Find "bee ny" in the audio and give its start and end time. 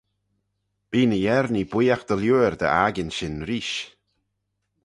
0.89-1.19